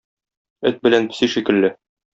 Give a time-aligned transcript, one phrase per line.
[0.71, 1.75] Эт белән песи шикелле